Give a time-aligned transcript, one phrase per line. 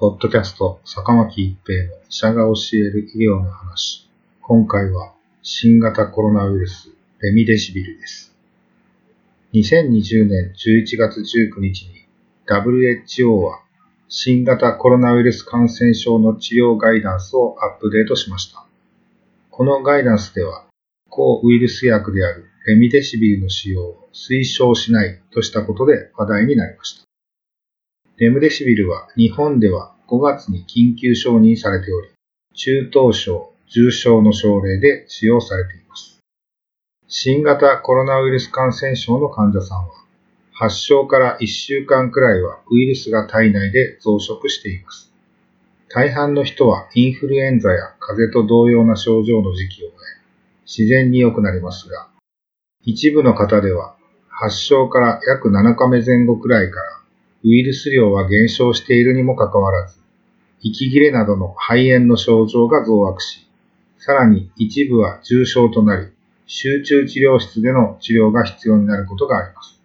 [0.00, 4.08] ポッドキャスト、坂巻一平の医者が教える医療の話。
[4.42, 5.12] 今回は
[5.42, 8.32] 新型コロナウイルス、レミデシビルです。
[9.54, 12.06] 2020年11月19日に
[12.46, 13.60] WHO は
[14.08, 18.64] 新型コロナウイルス感染症の治療ガイダンスをアップデートしました。
[19.50, 20.66] このガイダンスでは、
[21.10, 27.07] 抗ウイルス薬であるレミデシビルの使用を推奨しないとしたことで話題になりました。
[28.18, 32.08] レムデシビルは日本では5月に緊急承認されており、
[32.52, 36.18] 中等症、重症の症例で使用されています。
[37.06, 39.94] 新型コロナウイルス感染症の患者さんは、
[40.52, 45.12] 発症から1週間くらいはウイルスが体内で増殖しています。
[45.88, 50.20] 大半の人はインフルエンザや風邪と同様な症状の時期を終え、
[50.66, 52.08] 自然に良くなりますが、
[52.82, 53.94] 一部の方では
[54.28, 56.97] 発症から約7日目前後くらいから
[57.44, 59.98] ウイルス量は減少しているにもかかわらず、
[60.60, 63.48] 息切れなどの肺炎の症状が増悪し、
[63.98, 66.08] さらに一部は重症となり、
[66.46, 69.80] 集中治療室での治療が必要になることがあります。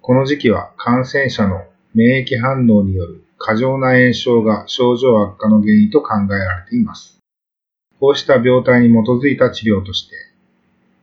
[0.00, 7.18] この時期は感染者の免疫反応による過剰な炎症が症状悪化の原因と考えられています。
[7.98, 10.14] こうした病態に基づいた治療として、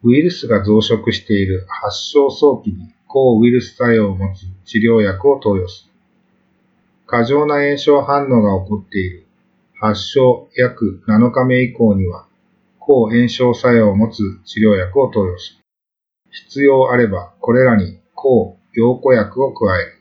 [0.03, 5.93] ウイルスが増殖している発症早期に抗ウイルス作用を持つ治療薬を投与する。
[7.07, 9.25] 過剰な炎症反応が起こっている
[9.79, 12.27] 発症約7日目以降には
[12.77, 15.63] 抗炎症作用を持つ治療薬を投与する。
[16.29, 19.93] 必要あればこれらに抗陽子薬を加える。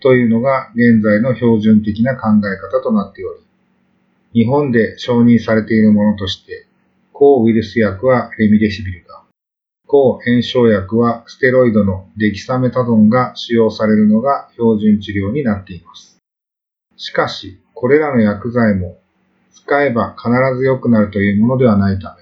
[0.00, 3.40] というのが現在の標準的な考え方となっており、
[4.32, 6.66] 日本で承認されているものとして、
[7.12, 9.07] 抗ウイルス薬はレミデシビル、
[9.88, 16.18] 抗炎症薬はステロイドのデキサメタドンが使用されるのが標準治療になっています。
[16.98, 18.98] しかし、これらの薬剤も
[19.50, 22.18] 使えば必ず良くなるというものではないた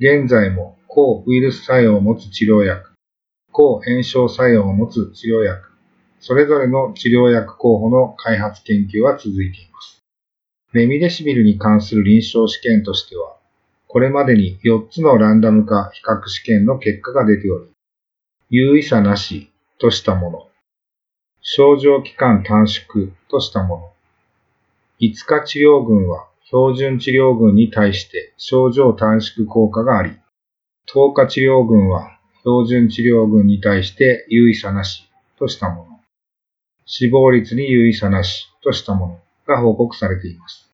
[0.00, 2.92] め、現在も抗ウイルス作用を持つ治療薬、
[3.52, 5.68] 抗炎症作用を持つ治療薬、
[6.20, 10.00] それぞれの治療薬候補の開発研究は続いています。
[10.72, 13.37] レミデシビルに関する臨床試験としては、
[13.90, 17.70] これまでに4つのランダム化比較試験の結果が出ており、
[18.50, 20.48] 有意差なしとしたもの、
[21.40, 23.92] 症状期間短縮としたもの、
[25.00, 30.10] 5日治療群は標準治療群に対して症状短縮効果があり、
[30.92, 36.00] 10日治療群は標準治療群に対して有意差なしとしたもの、
[36.84, 40.70] 死亡率に有意差なしとしたものが報告されています。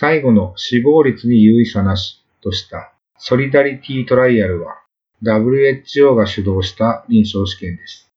[0.00, 4.76] 最後の死亡率に有意差なしとしたソリダリティトライアルは
[5.24, 8.10] WHO が主導した臨床試験です。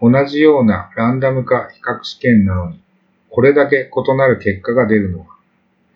[0.00, 2.80] 同じようなランダム化比較試験なのに、
[3.30, 5.26] これだけ異なる結果が出るのは、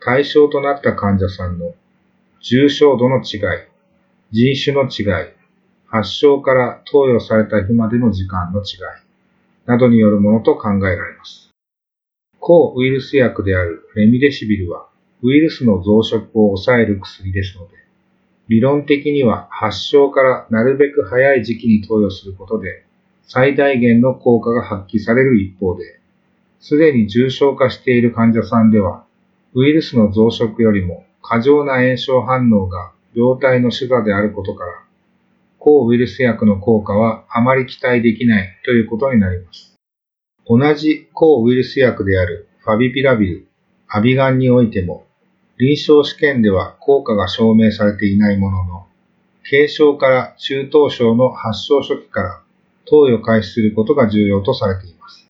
[0.00, 1.74] 対象となった患者さんの
[2.40, 3.40] 重症度の違い、
[4.30, 5.28] 人種の違い、
[5.86, 8.66] 発症から投与された日までの時間の違い、
[9.66, 11.50] などによるものと考えられます。
[12.38, 14.88] 抗ウイルス薬であるレミデシビルは、
[15.22, 17.74] ウイルスの増殖を抑える薬ですので、
[18.48, 22.84] 理論的には発症からなるべく早い時期に投与することで、
[23.22, 26.00] 最大限の効果が発揮される一方で、
[26.58, 29.04] すでに重症化している患者さんでは、
[29.54, 34.72] ウイルスの増殖よりも過剰な炎症反応が病態の主座であることから、
[35.58, 39.76] 抗ウイルス薬の効果はあまり期待できないということになります。
[40.46, 43.46] 同じ抗ウイルス薬であるファビピラビル、
[43.86, 45.06] アビガンにおいても、
[45.60, 48.86] 臨床試験では効果が証明されていないものの、
[49.44, 52.42] 軽症から中等症の発症初期から
[52.86, 55.26] 投与開始することが重要とされています。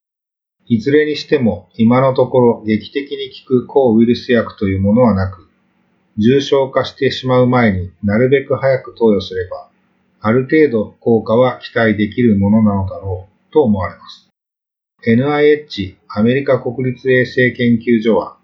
[0.67, 5.49] いずれにしても今のところ劇的に効く抗ウイルス薬というものはなく、
[6.17, 9.69] 重症化してしまう前になるべく早く投与すれば、
[10.21, 14.29] ある程度効果は期待できるものなのだろうと思われます。
[15.05, 18.37] NIH アメリカ国立衛生研究所は、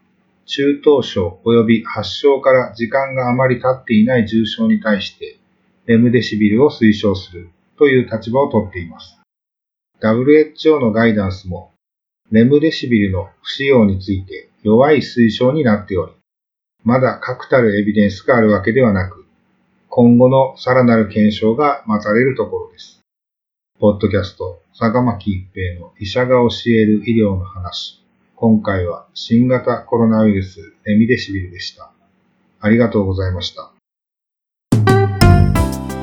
[0.47, 5.37] 中等症及び発症から時間があまり経っていない重症に対して、
[5.85, 9.19] レムデシビルを推奨するという立場をとっています。
[10.01, 11.73] WHO のガイダンスも、
[12.31, 16.13] レムデシビルの不使用について弱い推奨になっており、
[16.83, 19.25] まだ確たるエビデンスがあるわけではなく、
[19.89, 23.01] 今後のさらなる検証が待たれるところです。
[23.79, 28.06] ポッドキャスト、坂巻一平の医者が教える医療の話。
[28.39, 31.91] 今回は新型コロナウイルスエミデシビルでした。
[32.59, 33.71] ありがとうございました。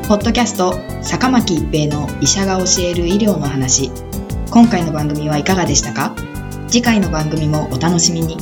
[0.08, 3.92] ポッドキャスト、坂巻一平の医者が教える医療の話。
[4.50, 6.12] 今回の番組はいかがでしたか？
[6.66, 8.37] 次回の番組もお楽しみに。